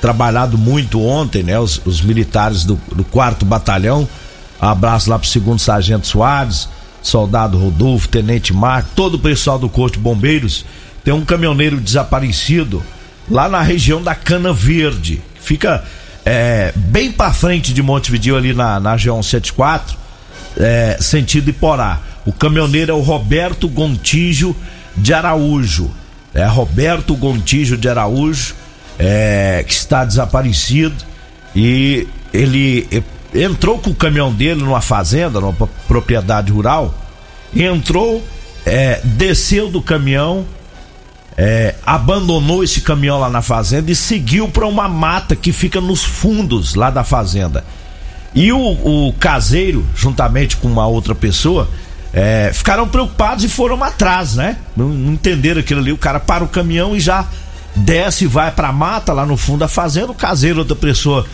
trabalhado 0.00 0.56
muito 0.58 1.00
ontem, 1.04 1.42
né? 1.42 1.58
Os, 1.60 1.80
os 1.84 2.00
militares 2.02 2.64
do, 2.64 2.74
do 2.92 3.04
4 3.04 3.46
Batalhão. 3.46 4.08
Abraço 4.60 5.10
lá 5.10 5.18
pro 5.18 5.28
segundo 5.28 5.58
Sargento 5.58 6.06
Soares, 6.06 6.68
soldado 7.02 7.58
Rodolfo, 7.58 8.08
Tenente 8.08 8.52
Marco, 8.52 8.90
todo 8.94 9.14
o 9.14 9.18
pessoal 9.18 9.58
do 9.58 9.68
Corpo 9.68 9.96
de 9.96 10.02
Bombeiros. 10.02 10.64
Tem 11.04 11.14
um 11.14 11.24
caminhoneiro 11.24 11.80
desaparecido 11.80 12.82
lá 13.30 13.48
na 13.48 13.62
região 13.62 14.02
da 14.02 14.14
Cana 14.14 14.52
Verde. 14.52 15.22
Fica 15.40 15.84
é, 16.24 16.72
bem 16.74 17.12
pra 17.12 17.32
frente 17.32 17.72
de 17.72 17.82
Montevideo, 17.82 18.36
ali 18.36 18.52
na, 18.52 18.78
na 18.80 18.96
G174 18.96 19.96
é, 20.58 20.96
sentido 21.00 21.50
Iporá. 21.50 22.00
O 22.26 22.32
caminhoneiro 22.32 22.92
é 22.92 22.94
o 22.94 23.00
Roberto 23.00 23.68
Gontijo 23.68 24.54
de 24.96 25.14
Araújo. 25.14 25.90
É 26.34 26.44
Roberto 26.44 27.14
Gontijo 27.16 27.76
de 27.76 27.88
Araújo, 27.88 28.54
é, 28.98 29.64
que 29.66 29.72
está 29.72 30.04
desaparecido. 30.04 30.96
E 31.56 32.06
ele 32.32 32.86
entrou 33.34 33.78
com 33.78 33.90
o 33.90 33.94
caminhão 33.94 34.32
dele 34.32 34.62
numa 34.62 34.80
fazenda, 34.80 35.40
numa 35.40 35.52
pro- 35.52 35.68
propriedade 35.86 36.50
rural. 36.52 36.94
Entrou, 37.54 38.22
é, 38.66 39.00
desceu 39.04 39.70
do 39.70 39.80
caminhão, 39.80 40.44
é, 41.36 41.74
abandonou 41.84 42.62
esse 42.64 42.80
caminhão 42.80 43.18
lá 43.18 43.30
na 43.30 43.40
fazenda 43.42 43.90
e 43.90 43.94
seguiu 43.94 44.48
para 44.48 44.66
uma 44.66 44.88
mata 44.88 45.36
que 45.36 45.52
fica 45.52 45.80
nos 45.80 46.04
fundos 46.04 46.74
lá 46.74 46.90
da 46.90 47.04
fazenda. 47.04 47.64
E 48.34 48.52
o, 48.52 48.58
o 49.08 49.12
caseiro, 49.18 49.86
juntamente 49.96 50.56
com 50.56 50.68
uma 50.68 50.86
outra 50.86 51.14
pessoa, 51.14 51.68
é, 52.12 52.50
ficaram 52.52 52.88
preocupados 52.88 53.44
e 53.44 53.48
foram 53.48 53.82
atrás, 53.82 54.34
né? 54.34 54.56
Não, 54.76 54.88
não 54.88 55.12
entenderam 55.12 55.60
aquilo 55.60 55.80
ali. 55.80 55.92
O 55.92 55.96
cara 55.98 56.20
para 56.20 56.44
o 56.44 56.48
caminhão 56.48 56.94
e 56.96 57.00
já 57.00 57.26
desce 57.74 58.24
e 58.24 58.26
vai 58.26 58.50
pra 58.50 58.72
mata 58.72 59.12
lá 59.12 59.24
no 59.24 59.36
fundo 59.36 59.60
da 59.60 59.68
fazenda. 59.68 60.10
O 60.10 60.14
caseiro, 60.14 60.58
outra 60.58 60.76
pessoa, 60.76 61.24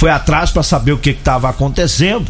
foi 0.00 0.10
atrás 0.10 0.50
para 0.50 0.62
saber 0.62 0.92
o 0.92 0.98
que 0.98 1.10
estava 1.10 1.50
acontecendo. 1.50 2.26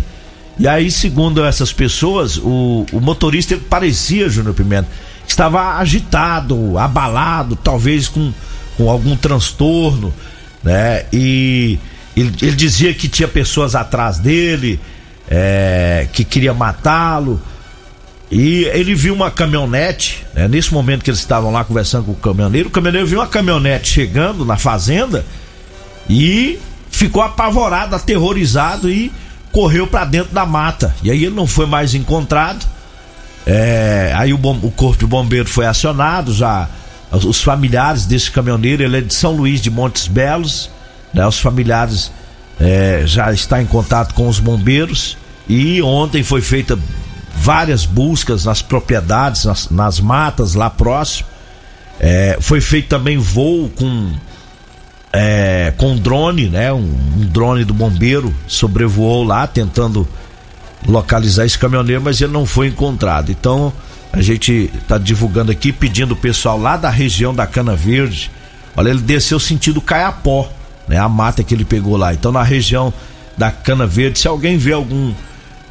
E 0.59 0.67
aí, 0.67 0.91
segundo 0.91 1.45
essas 1.45 1.73
pessoas, 1.73 2.37
o, 2.37 2.85
o 2.91 3.01
motorista 3.01 3.57
parecia, 3.71 4.29
Júnior 4.29 4.55
Pimenta, 4.55 4.89
estava 5.25 5.77
agitado, 5.77 6.77
abalado, 6.77 7.55
talvez 7.55 8.09
com, 8.09 8.33
com 8.77 8.91
algum 8.91 9.17
transtorno, 9.17 10.13
né? 10.65 11.05
E 11.13 11.79
ele, 12.17 12.35
ele 12.43 12.57
dizia 12.57 12.93
que 12.93 13.09
tinha 13.09 13.29
pessoas 13.29 13.77
atrás 13.77 14.19
dele, 14.19 14.81
é, 15.31 16.09
que 16.13 16.25
queria 16.25 16.53
matá-lo. 16.53 17.41
E 18.33 18.65
ele 18.65 18.97
viu 18.97 19.15
uma 19.15 19.31
caminhonete, 19.31 20.27
né? 20.35 20.49
nesse 20.49 20.75
momento 20.75 21.05
que 21.05 21.11
eles 21.11 21.21
estavam 21.21 21.53
lá 21.53 21.63
conversando 21.63 22.07
com 22.07 22.13
o 22.13 22.17
caminhoneiro, 22.17 22.69
o 22.69 22.73
caminhoneiro 22.73 23.07
viu 23.07 23.21
uma 23.21 23.29
caminhonete 23.29 23.89
chegando 23.89 24.45
na 24.45 24.57
fazenda 24.57 25.25
e 26.09 26.59
ficou 27.01 27.23
apavorado, 27.23 27.97
aterrorizado 27.97 28.91
e 28.91 29.11
correu 29.51 29.87
para 29.87 30.05
dentro 30.05 30.35
da 30.35 30.45
mata. 30.45 30.95
E 31.03 31.11
aí 31.11 31.25
ele 31.25 31.35
não 31.35 31.47
foi 31.47 31.65
mais 31.65 31.95
encontrado. 31.95 32.67
É, 33.47 34.13
aí 34.15 34.35
o, 34.35 34.39
bom, 34.39 34.59
o 34.63 34.71
corpo 34.71 34.99
de 34.99 35.07
bombeiro 35.07 35.49
foi 35.49 35.65
acionado, 35.65 36.35
já 36.35 36.69
os, 37.11 37.43
familiares 37.43 38.05
desse 38.05 38.31
caminhoneiro, 38.31 38.83
ele 38.83 38.99
é 38.99 39.01
de 39.01 39.15
São 39.15 39.33
Luís 39.33 39.63
de 39.63 39.71
Montes 39.71 40.07
Belos, 40.07 40.69
né? 41.15 41.27
Os 41.27 41.41
familiares 41.41 42.13
é, 42.61 43.03
já 43.07 43.33
está 43.33 43.63
em 43.63 43.67
contato 43.67 44.15
com 44.15 44.29
os 44.29 44.39
bombeiros 44.39 45.17
e 45.49 45.81
ontem 45.81 46.23
foi 46.23 46.43
feita 46.43 46.79
várias 47.35 47.87
buscas 47.87 48.45
nas 48.45 48.61
propriedades, 48.61 49.47
nas, 49.47 49.71
nas 49.71 49.99
matas 50.01 50.53
lá 50.53 50.69
próximo. 50.69 51.27
É, 51.99 52.37
foi 52.43 52.61
feito 52.61 52.89
também 52.89 53.17
voo 53.17 53.71
com 53.71 54.13
é, 55.13 55.73
com 55.77 55.97
drone, 55.97 56.49
né? 56.49 56.73
Um, 56.73 56.79
um, 56.79 57.27
drone 57.27 57.65
do 57.65 57.75
bombeiro 57.75 58.35
sobrevoou 58.47 59.25
lá 59.25 59.47
tentando 59.47 60.07
localizar 60.87 61.45
esse 61.45 61.59
caminhoneiro, 61.59 62.03
mas 62.03 62.21
ele 62.21 62.33
não 62.33 62.47
foi 62.47 62.69
encontrado. 62.69 63.31
Então 63.31 63.73
a 64.13 64.23
gente 64.23 64.71
está 64.75 64.99
divulgando 64.99 65.51
aqui, 65.51 65.73
pedindo 65.73 66.13
o 66.13 66.17
pessoal 66.17 66.59
lá 66.59 66.77
da 66.77 66.91
região 66.91 67.35
da 67.35 67.47
Cana 67.47 67.75
Verde. 67.75 68.31
Olha, 68.77 68.91
ele 68.91 69.01
desceu 69.01 69.41
sentido 69.41 69.81
Caiapó, 69.81 70.49
né? 70.87 70.99
A 70.99 71.09
mata 71.09 71.43
que 71.43 71.55
ele 71.55 71.65
pegou 71.65 71.97
lá. 71.97 72.15
Então 72.15 72.31
na 72.31 72.43
região 72.43 72.93
da 73.37 73.51
Cana 73.51 73.87
Verde, 73.87 74.19
se 74.19 74.29
alguém 74.29 74.57
vê 74.57 74.73
algum 74.73 75.13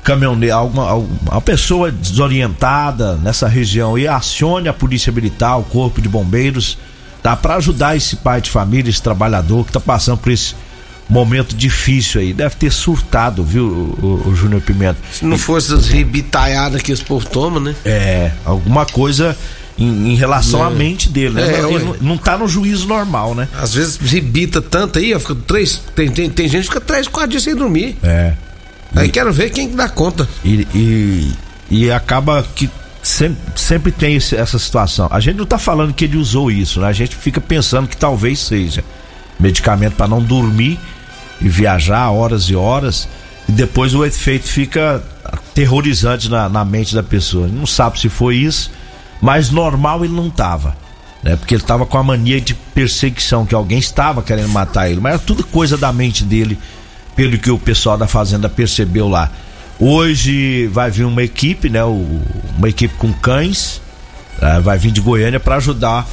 caminhoneiro, 0.03 0.55
alguma, 0.55 0.89
alguma 0.89 1.41
pessoa 1.41 1.91
desorientada 1.91 3.15
nessa 3.17 3.47
região 3.47 3.97
e 3.97 4.07
acione 4.07 4.67
a 4.67 4.73
polícia 4.73 5.11
militar, 5.11 5.57
o 5.57 5.63
corpo 5.63 6.01
de 6.01 6.09
bombeiros 6.09 6.77
tá? 7.21 7.35
Para 7.35 7.55
ajudar 7.55 7.95
esse 7.95 8.17
pai 8.17 8.41
de 8.41 8.49
família, 8.49 8.89
esse 8.89 9.01
trabalhador 9.01 9.65
que 9.65 9.71
tá 9.71 9.79
passando 9.79 10.17
por 10.17 10.31
esse 10.31 10.55
momento 11.09 11.55
difícil 11.55 12.21
aí. 12.21 12.33
Deve 12.33 12.55
ter 12.55 12.71
surtado, 12.71 13.43
viu, 13.43 13.65
o, 13.65 14.05
o, 14.05 14.29
o 14.29 14.35
Júnior 14.35 14.61
Pimenta. 14.61 14.99
Se 15.11 15.25
não 15.25 15.37
fosse 15.37 15.73
as 15.73 15.87
ribitaiadas 15.87 16.81
que 16.81 16.91
esse 16.91 17.03
povo 17.03 17.27
toma, 17.27 17.59
né? 17.59 17.75
É, 17.83 18.31
alguma 18.45 18.85
coisa 18.85 19.35
em, 19.77 20.11
em 20.11 20.15
relação 20.15 20.63
é. 20.63 20.67
à 20.67 20.69
mente 20.69 21.09
dele, 21.09 21.35
né? 21.35 21.59
É, 21.59 21.61
não, 21.61 21.95
não 22.01 22.17
tá 22.17 22.37
no 22.37 22.47
juízo 22.47 22.87
normal, 22.87 23.33
né? 23.33 23.47
Às 23.57 23.73
vezes 23.73 23.97
ribita 23.97 24.61
tanto 24.61 24.99
aí, 24.99 25.13
ó, 25.13 25.19
fica 25.19 25.35
três, 25.35 25.81
tem, 25.95 26.11
tem, 26.11 26.29
tem 26.29 26.47
gente 26.47 26.63
que 26.63 26.73
fica 26.73 26.81
três, 26.81 27.07
quatro 27.07 27.31
dias 27.31 27.43
sem 27.43 27.55
dormir. 27.55 27.97
É. 28.03 28.33
Aí 28.95 29.07
e, 29.07 29.11
quero 29.11 29.31
ver 29.31 29.49
quem 29.49 29.69
dá 29.73 29.87
conta. 29.87 30.27
E, 30.43 30.67
e, 30.73 31.33
e 31.69 31.91
acaba 31.91 32.45
que 32.55 32.69
sempre, 33.01 33.41
sempre 33.55 33.91
tem 33.91 34.15
esse, 34.15 34.35
essa 34.35 34.59
situação. 34.59 35.07
A 35.11 35.19
gente 35.19 35.37
não 35.37 35.43
está 35.43 35.57
falando 35.57 35.93
que 35.93 36.05
ele 36.05 36.17
usou 36.17 36.51
isso, 36.51 36.79
né? 36.81 36.87
A 36.87 36.93
gente 36.93 37.15
fica 37.15 37.41
pensando 37.41 37.87
que 37.87 37.97
talvez 37.97 38.39
seja 38.39 38.83
medicamento 39.39 39.95
para 39.95 40.07
não 40.07 40.21
dormir 40.21 40.79
e 41.41 41.47
viajar 41.47 42.09
horas 42.11 42.43
e 42.43 42.55
horas 42.55 43.07
e 43.47 43.51
depois 43.51 43.95
o 43.95 44.05
efeito 44.05 44.47
fica 44.47 45.01
aterrorizante 45.23 46.29
na, 46.29 46.47
na 46.47 46.63
mente 46.63 46.93
da 46.93 47.01
pessoa. 47.01 47.47
Não 47.47 47.65
sabe 47.65 47.99
se 47.99 48.09
foi 48.09 48.35
isso, 48.35 48.69
mas 49.19 49.49
normal 49.49 50.05
ele 50.05 50.13
não 50.13 50.27
estava. 50.27 50.77
Né? 51.23 51.35
Porque 51.35 51.55
ele 51.55 51.63
estava 51.63 51.85
com 51.85 51.97
a 51.97 52.03
mania 52.03 52.39
de 52.39 52.53
perseguição, 52.53 53.45
que 53.45 53.55
alguém 53.55 53.79
estava 53.79 54.21
querendo 54.21 54.49
matar 54.49 54.89
ele, 54.89 55.01
mas 55.01 55.13
era 55.13 55.21
tudo 55.21 55.43
coisa 55.43 55.77
da 55.77 55.91
mente 55.91 56.23
dele, 56.23 56.59
pelo 57.15 57.37
que 57.37 57.49
o 57.49 57.57
pessoal 57.57 57.97
da 57.97 58.07
fazenda 58.07 58.47
percebeu 58.47 59.09
lá. 59.09 59.31
Hoje 59.79 60.67
vai 60.67 60.91
vir 60.91 61.05
uma 61.05 61.23
equipe, 61.23 61.69
né? 61.69 61.81
Uma 61.83 62.67
equipe 62.67 62.93
com 62.95 63.13
cães, 63.13 63.81
uh, 64.37 64.61
vai 64.61 64.77
vir 64.77 64.91
de 64.91 64.99
Goiânia 64.99 65.39
para 65.39 65.55
ajudar 65.55 66.05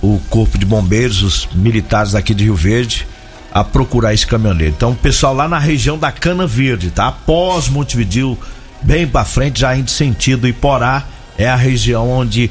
o 0.00 0.20
corpo 0.30 0.56
de 0.56 0.64
bombeiros, 0.64 1.22
os 1.22 1.48
militares 1.52 2.14
aqui 2.14 2.32
de 2.32 2.44
Rio 2.44 2.54
Verde, 2.54 3.08
a 3.52 3.64
procurar 3.64 4.14
esse 4.14 4.24
caminhoneiro. 4.24 4.72
Então, 4.76 4.94
pessoal 4.94 5.34
lá 5.34 5.48
na 5.48 5.58
região 5.58 5.98
da 5.98 6.12
Cana 6.12 6.46
Verde, 6.46 6.90
tá? 6.90 7.08
Após 7.08 7.68
Montevidil, 7.68 8.38
bem 8.82 9.04
para 9.04 9.24
frente, 9.24 9.60
já 9.60 9.76
indo 9.76 9.90
sentido 9.90 10.46
Iporá, 10.46 11.04
é 11.36 11.48
a 11.48 11.56
região 11.56 12.08
onde 12.08 12.48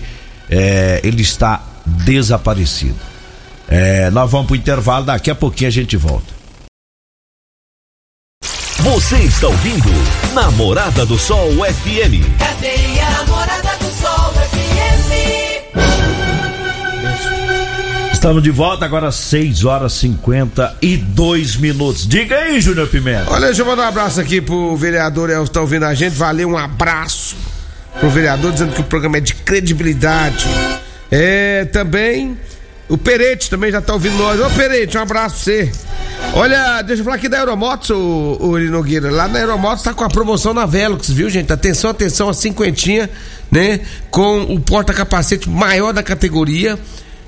é, 0.50 1.00
ele 1.02 1.22
está 1.22 1.64
desaparecido. 1.86 2.98
É, 3.70 4.10
nós 4.12 4.30
vamos 4.30 4.48
pro 4.48 4.56
intervalo, 4.58 5.06
daqui 5.06 5.32
a 5.32 5.36
pouquinho 5.36 5.70
a 5.70 5.72
gente 5.72 5.96
volta. 5.96 6.37
Você 8.82 9.18
está 9.18 9.48
ouvindo 9.48 9.90
Namorada 10.34 11.06
do 11.06 11.18
Sol 11.18 11.52
FM. 11.52 12.24
Cadê 12.40 13.00
a 13.02 13.12
Namorada 13.12 13.70
do 13.80 13.92
Sol 13.92 14.34
FM? 14.34 15.78
Estamos 18.14 18.44
de 18.44 18.52
volta 18.52 18.86
agora 18.86 19.08
às 19.08 19.16
6 19.16 19.66
horas 19.66 19.94
52 19.94 21.56
minutos. 21.58 22.08
Diga 22.08 22.38
aí, 22.38 22.62
Júnior 22.62 22.88
Pimenta. 22.88 23.32
Olha, 23.32 23.48
deixa 23.48 23.64
eu 23.64 23.66
mandar 23.66 23.86
um 23.86 23.88
abraço 23.90 24.22
aqui 24.22 24.40
pro 24.40 24.76
vereador 24.78 25.30
Elcio 25.30 25.46
que 25.48 25.52
tá 25.52 25.62
ouvindo 25.62 25.86
a 25.86 25.94
gente. 25.94 26.14
Valeu, 26.16 26.50
um 26.50 26.58
abraço 26.58 27.36
pro 28.00 28.10
vereador 28.10 28.52
dizendo 28.52 28.74
que 28.74 28.82
o 28.82 28.86
programa 28.86 29.18
é 29.18 29.22
de 29.22 29.34
credibilidade. 29.34 30.46
É, 31.12 31.66
também 31.66 32.38
o 32.90 32.98
Perete 32.98 33.50
também 33.50 33.72
já 33.72 33.82
tá 33.82 33.94
ouvindo 33.94 34.18
nós. 34.18 34.40
Ô 34.40 34.50
Perete, 34.52 34.98
um 34.98 35.02
abraço 35.02 35.44
pra 35.44 35.54
você. 35.54 35.72
Olha, 36.34 36.82
deixa 36.84 37.02
eu 37.02 37.04
falar 37.04 37.16
aqui 37.16 37.28
da 37.28 37.40
Aeromotos, 37.40 37.90
o, 37.90 38.38
o 38.40 38.60
Nogueira. 38.60 39.10
Lá 39.10 39.28
na 39.28 39.40
Aeromotos 39.40 39.84
tá 39.84 39.94
com 39.94 40.04
a 40.04 40.10
promoção 40.10 40.54
na 40.54 40.66
Velux, 40.66 41.10
viu, 41.10 41.30
gente? 41.30 41.52
Atenção, 41.52 41.90
atenção, 41.90 42.30
a 42.30 42.34
cinquentinha, 42.34 43.10
né? 43.52 43.80
Com 44.12 44.42
o 44.44 44.60
porta-capacete 44.60 45.50
maior 45.50 45.94
da 45.94 46.04
categoria. 46.04 46.78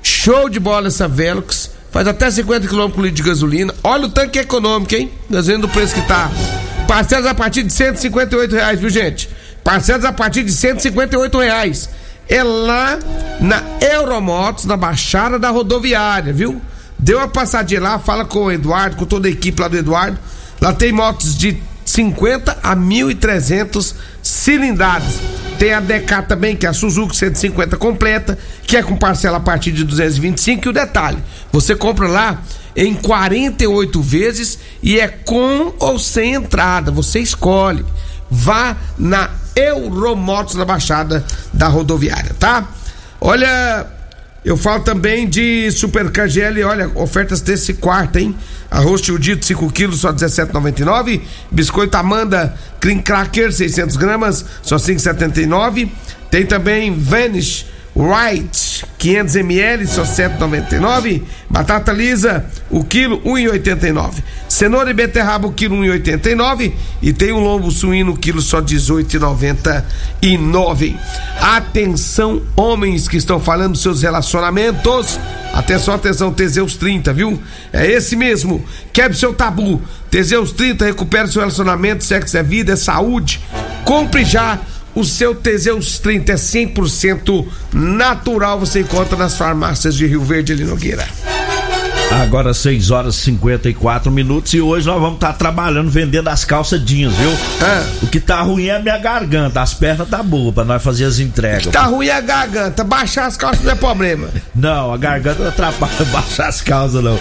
Show 0.02 0.48
de 0.48 0.60
bola 0.60 0.88
essa 0.88 1.08
Velux. 1.08 1.70
Faz 1.90 2.06
até 2.06 2.30
50 2.30 2.68
km 2.68 2.90
com 2.90 3.02
litro 3.02 3.16
de 3.16 3.22
gasolina. 3.22 3.74
Olha 3.82 4.06
o 4.06 4.10
tanque 4.10 4.38
econômico, 4.38 4.94
hein? 4.94 5.10
Nós 5.28 5.48
vendo 5.48 5.64
o 5.64 5.68
preço 5.68 5.94
que 5.94 6.02
tá. 6.02 6.30
Parcelas 6.86 7.26
a 7.26 7.34
partir 7.34 7.64
de 7.64 7.72
158 7.72 8.54
reais, 8.54 8.78
viu, 8.78 8.88
gente? 8.88 9.28
Parcelas 9.64 10.04
a 10.04 10.12
partir 10.12 10.44
de 10.44 10.52
158 10.52 11.38
reais 11.38 11.88
é 12.30 12.44
lá 12.44 12.96
na 13.40 13.60
Euromotos, 13.80 14.64
na 14.64 14.76
Baixada 14.76 15.36
da 15.36 15.50
Rodoviária, 15.50 16.32
viu? 16.32 16.62
Deu 17.02 17.18
uma 17.18 17.28
passadinha 17.28 17.80
lá, 17.80 17.98
fala 17.98 18.24
com 18.24 18.44
o 18.44 18.52
Eduardo, 18.52 18.96
com 18.96 19.06
toda 19.06 19.26
a 19.26 19.30
equipe 19.30 19.60
lá 19.60 19.68
do 19.68 19.76
Eduardo. 19.76 20.18
Lá 20.60 20.72
tem 20.72 20.92
motos 20.92 21.36
de 21.36 21.56
50 21.84 22.58
a 22.62 22.76
1.300 22.76 23.94
cilindradas. 24.22 25.14
Tem 25.58 25.72
a 25.72 25.80
DK 25.80 26.22
também, 26.28 26.54
que 26.54 26.66
é 26.66 26.68
a 26.68 26.72
Suzuki 26.72 27.16
150 27.16 27.76
completa, 27.76 28.38
que 28.66 28.76
é 28.76 28.82
com 28.82 28.96
parcela 28.96 29.38
a 29.38 29.40
partir 29.40 29.72
de 29.72 29.84
225. 29.84 30.68
E 30.68 30.70
o 30.70 30.72
detalhe, 30.72 31.18
você 31.50 31.74
compra 31.74 32.06
lá 32.06 32.42
em 32.76 32.94
48 32.94 34.00
vezes 34.02 34.58
e 34.82 35.00
é 35.00 35.08
com 35.08 35.74
ou 35.78 35.98
sem 35.98 36.34
entrada, 36.34 36.90
você 36.90 37.18
escolhe. 37.18 37.84
Vá 38.30 38.76
na 38.98 39.30
Euromotos 39.56 40.54
na 40.54 40.64
Baixada 40.64 41.24
da 41.52 41.66
Rodoviária, 41.66 42.34
tá? 42.38 42.68
Olha, 43.20 43.86
eu 44.44 44.56
falo 44.56 44.82
também 44.82 45.28
de 45.28 45.70
Super 45.70 46.10
KGL, 46.10 46.64
olha, 46.64 46.90
ofertas 46.94 47.40
desse 47.40 47.74
quarto, 47.74 48.18
hein? 48.18 48.34
Arroz 48.70 49.00
tio 49.00 49.18
dito 49.18 49.44
5 49.44 49.70
quilos, 49.72 50.00
só 50.00 50.12
17,99. 50.12 51.20
Biscoito 51.50 51.96
Amanda 51.96 52.54
Cream 52.80 53.00
Cracker, 53.00 53.52
600 53.52 53.96
gramas, 53.96 54.44
só 54.62 54.76
5,79. 54.76 55.90
Tem 56.30 56.46
também 56.46 56.94
Vanish 56.94 57.66
White 57.94 58.84
500 58.98 59.36
ml 59.36 59.86
só 59.86 60.02
7,99. 60.02 61.22
Batata 61.48 61.92
lisa 61.92 62.44
o 62.70 62.84
quilo 62.84 63.20
1,89. 63.22 64.22
Cenoura 64.48 64.90
e 64.90 64.94
beterraba 64.94 65.48
o 65.48 65.52
quilo 65.52 65.76
1,89 65.76 66.72
e 67.02 67.12
tem 67.12 67.32
um 67.32 67.40
lombo 67.40 67.70
suíno 67.70 68.12
o 68.12 68.16
quilo 68.16 68.40
só 68.40 68.60
18,99. 68.60 70.96
Atenção 71.40 72.42
homens 72.56 73.08
que 73.08 73.16
estão 73.16 73.40
falando 73.40 73.72
dos 73.72 73.82
seus 73.82 74.02
relacionamentos. 74.02 75.18
Atenção, 75.52 75.94
atenção, 75.94 76.32
Teseus 76.32 76.76
30, 76.76 77.12
viu? 77.12 77.42
É 77.72 77.84
esse 77.86 78.14
mesmo. 78.14 78.64
Quebre 78.92 79.16
seu 79.16 79.34
tabu. 79.34 79.82
Teseus 80.08 80.52
30 80.52 80.84
recupera 80.84 81.26
seu 81.26 81.40
relacionamento, 81.40 82.04
sexo 82.04 82.36
é 82.36 82.42
vida, 82.42 82.74
é 82.74 82.76
saúde. 82.76 83.40
Compre 83.84 84.24
já 84.24 84.60
o 84.94 85.04
seu 85.04 85.34
Teseus 85.34 85.98
30 85.98 86.32
é 86.32 86.34
100% 86.36 87.46
natural. 87.72 88.60
Você 88.60 88.80
encontra 88.80 89.16
nas 89.16 89.36
farmácias 89.36 89.94
de 89.94 90.06
Rio 90.06 90.22
Verde 90.22 90.52
e 90.52 90.64
Nogueira. 90.64 91.06
Agora 92.10 92.52
6 92.52 92.90
horas 92.90 93.14
e 93.14 93.20
54 93.20 94.10
minutos 94.10 94.52
e 94.52 94.60
hoje 94.60 94.84
nós 94.86 95.00
vamos 95.00 95.14
estar 95.14 95.32
trabalhando 95.34 95.88
vendendo 95.88 96.26
as 96.28 96.44
calças 96.44 96.84
jeans, 96.84 97.14
viu? 97.14 97.30
Ah. 97.62 97.86
O 98.02 98.08
que 98.08 98.18
tá 98.18 98.42
ruim 98.42 98.66
é 98.66 98.76
a 98.76 98.80
minha 98.80 98.98
garganta, 98.98 99.60
as 99.62 99.74
pernas 99.74 100.08
tá 100.08 100.20
boa 100.20 100.52
pra 100.52 100.64
nós 100.64 100.82
fazer 100.82 101.04
as 101.04 101.20
entregas. 101.20 101.68
Tá 101.68 101.84
ruim 101.84 102.10
a 102.10 102.20
garganta. 102.20 102.82
Baixar 102.82 103.26
as 103.26 103.36
calças 103.36 103.64
não 103.64 103.72
é 103.72 103.74
problema. 103.76 104.28
Não, 104.54 104.92
a 104.92 104.96
garganta 104.96 105.40
não 105.40 105.48
atrapalha 105.50 106.04
baixar 106.10 106.48
as 106.48 106.60
calças 106.60 107.02
não. 107.02 107.18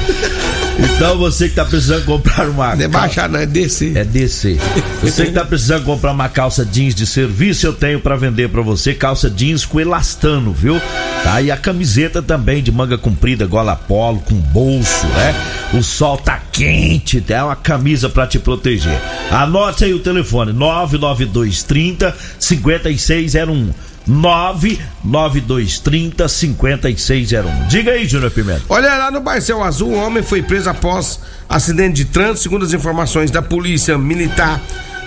Então 0.80 1.18
você 1.18 1.50
que 1.50 1.56
tá 1.56 1.66
precisando 1.66 2.06
comprar 2.06 2.50
uma 2.50 2.76
Não 2.76 2.84
é 2.84 2.88
baixar, 2.88 3.30
não, 3.30 3.40
é 3.40 3.46
descer. 3.46 3.96
É 3.96 4.04
descer. 4.04 4.58
Você 5.02 5.26
que 5.26 5.32
tá 5.32 5.46
precisando 5.46 5.84
comprar 5.86 6.12
uma 6.12 6.30
calça 6.30 6.66
jeans 6.66 6.96
de 6.96 7.06
serviço, 7.06 7.66
eu 7.66 7.74
tenho 7.74 8.00
pra 8.00 8.16
vender 8.16 8.50
pra 8.50 8.62
você 8.62 8.94
calça 8.94 9.30
jeans 9.30 9.66
com 9.66 9.80
elastano, 9.80 10.54
viu? 10.54 10.80
Tá? 11.24 11.42
E 11.42 11.52
a 11.52 11.58
camiseta 11.58 12.22
também 12.22 12.64
de 12.64 12.72
manga 12.72 12.98
comprida, 12.98 13.46
gola 13.46 13.76
polo, 13.76 14.20
com 14.20 14.36
bolso, 14.36 15.08
né? 15.08 15.36
O 15.74 15.84
sol 15.84 16.18
tá 16.18 16.42
quente, 16.52 17.22
tem 17.22 17.42
uma 17.42 17.56
camisa 17.56 18.10
pra 18.10 18.26
te 18.26 18.40
proteger. 18.40 18.98
Anote 19.32 19.86
aí 19.86 19.94
o 19.94 20.00
telefone: 20.00 20.52
99230 20.54 22.16
5601. 22.40 23.70
99230 24.10 26.28
5601. 26.28 27.68
Diga 27.68 27.92
aí, 27.92 28.08
Júnior 28.08 28.32
Pimenta. 28.32 28.64
Olha 28.68 28.96
lá 28.96 29.12
no 29.12 29.22
Barcel 29.22 29.64
Azul, 29.64 29.92
um 29.92 30.04
homem 30.04 30.24
foi 30.24 30.42
preso 30.42 30.68
após 30.68 31.20
acidente 31.48 31.94
de 31.94 32.06
trânsito, 32.06 32.40
segundo 32.40 32.66
as 32.66 32.74
informações 32.74 33.30
da 33.30 33.44
polícia 33.44 33.96
militar. 33.98 34.60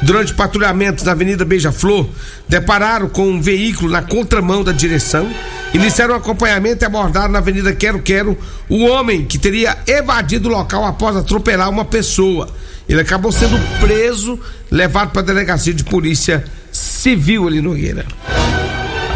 Durante 0.02 0.34
patrulhamentos 0.34 1.04
na 1.04 1.12
Avenida 1.12 1.44
Beija-Flor, 1.44 2.08
depararam 2.48 3.08
com 3.08 3.28
um 3.28 3.40
veículo 3.40 3.88
na 3.88 4.02
contramão 4.02 4.64
da 4.64 4.72
direção, 4.72 5.30
iniciaram 5.72 6.14
o 6.14 6.16
acompanhamento 6.16 6.84
e 6.84 6.86
abordaram 6.86 7.28
na 7.28 7.38
Avenida 7.38 7.72
Quero 7.72 8.02
Quero 8.02 8.36
o 8.68 8.84
homem 8.84 9.24
que 9.24 9.38
teria 9.38 9.78
evadido 9.86 10.48
o 10.48 10.52
local 10.52 10.84
após 10.84 11.16
atropelar 11.16 11.70
uma 11.70 11.84
pessoa. 11.84 12.48
Ele 12.88 13.00
acabou 13.00 13.30
sendo 13.30 13.56
preso, 13.78 14.40
levado 14.70 15.10
para 15.10 15.22
a 15.22 15.24
delegacia 15.24 15.72
de 15.72 15.84
polícia 15.84 16.44
civil 16.72 17.46
ali 17.46 17.60
no 17.60 17.70
Nogueira. 17.70 18.04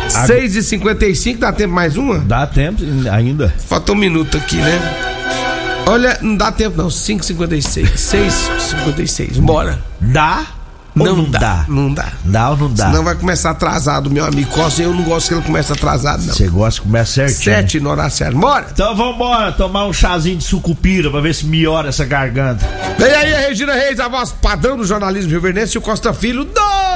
6 0.09 0.57
e 0.57 0.63
55 0.63 1.41
dá 1.41 1.53
tempo 1.53 1.75
mais 1.75 1.97
uma? 1.97 2.19
Dá 2.19 2.47
tempo 2.47 2.83
ainda? 3.11 3.53
Faltou 3.67 3.95
um 3.95 3.99
minuto 3.99 4.37
aqui, 4.37 4.57
né? 4.57 4.81
Olha, 5.87 6.19
não 6.21 6.37
dá 6.37 6.51
tempo 6.51 6.77
não, 6.77 6.89
5h56. 6.89 7.93
6h56, 7.95 9.41
bora. 9.41 9.79
Dá? 10.01 10.47
Ou 10.99 11.15
não, 11.15 11.31
dá? 11.31 11.67
Não 11.69 11.93
dá. 11.93 12.13
Dá 12.25 12.51
ou 12.51 12.57
não 12.57 12.73
dá? 12.73 12.87
Senão 12.87 13.05
vai 13.05 13.15
começar 13.15 13.51
atrasado, 13.51 14.11
meu 14.11 14.25
amigo 14.25 14.51
Costa. 14.51 14.83
Eu 14.83 14.95
não 14.95 15.05
gosto 15.05 15.29
que 15.29 15.35
ele 15.35 15.43
comece 15.43 15.71
atrasado, 15.71 16.25
não. 16.25 16.33
Você 16.33 16.49
gosta 16.49 16.81
que 16.81 16.87
começa 16.87 17.13
certinho. 17.13 17.57
Sete 17.57 17.81
no 17.81 17.91
horário 17.91 18.11
certo. 18.11 18.39
Bora! 18.39 18.67
Então 18.73 18.97
vambora, 18.97 19.53
tomar 19.53 19.85
um 19.85 19.93
chazinho 19.93 20.39
de 20.39 20.45
sucupira 20.45 21.11
pra 21.11 21.21
ver 21.21 21.35
se 21.35 21.45
melhora 21.45 21.91
essa 21.91 22.05
garganta. 22.07 22.67
Vem 22.99 23.13
aí 23.13 23.35
a 23.35 23.41
Regina 23.41 23.75
Reis, 23.75 24.01
a 24.01 24.09
voz 24.09 24.33
padrão 24.33 24.77
do 24.77 24.87
jornalismo 24.87 25.31
rioverdense 25.31 25.77
e 25.77 25.79
o 25.79 25.83
Costa 25.83 26.15
Filho, 26.15 26.45
dois 26.45 26.96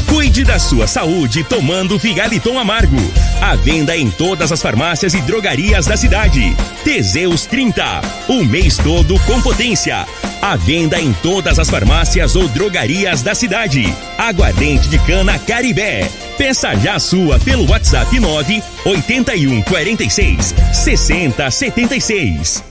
Cuide 0.11 0.43
da 0.43 0.59
sua 0.59 0.87
saúde 0.87 1.41
tomando 1.41 1.97
Figaliton 1.97 2.59
Amargo. 2.59 2.97
À 3.39 3.55
venda 3.55 3.95
em 3.95 4.11
todas 4.11 4.51
as 4.51 4.61
farmácias 4.61 5.13
e 5.13 5.21
drogarias 5.21 5.85
da 5.85 5.95
cidade. 5.95 6.53
Teseus 6.83 7.45
30. 7.45 8.01
O 8.27 8.43
mês 8.43 8.75
todo 8.75 9.17
com 9.21 9.41
potência. 9.41 10.05
À 10.41 10.57
venda 10.57 10.99
em 10.99 11.13
todas 11.13 11.57
as 11.57 11.69
farmácias 11.69 12.35
ou 12.35 12.45
drogarias 12.49 13.23
da 13.23 13.33
cidade. 13.33 13.85
Aguardente 14.17 14.89
de 14.89 14.99
cana 14.99 15.39
Caribé. 15.39 16.09
Peça 16.37 16.75
já 16.75 16.95
a 16.95 16.99
sua 16.99 17.39
pelo 17.39 17.69
WhatsApp 17.69 18.19
9 18.19 18.61
81 18.83 19.61
46 19.61 20.53
60 20.73 21.49
76. 21.49 22.63